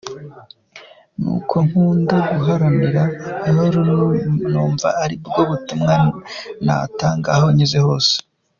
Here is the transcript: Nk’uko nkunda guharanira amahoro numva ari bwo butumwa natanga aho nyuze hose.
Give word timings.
Nk’uko 1.19 1.55
nkunda 1.67 2.17
guharanira 2.35 3.03
amahoro 3.49 3.79
numva 4.51 4.89
ari 5.03 5.15
bwo 5.25 5.41
butumwa 5.49 5.95
natanga 6.65 7.29
aho 7.35 7.47
nyuze 7.57 7.79
hose. 7.87 8.15